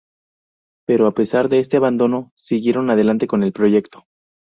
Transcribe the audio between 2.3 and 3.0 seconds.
siguieron